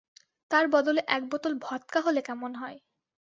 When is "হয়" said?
2.55-2.77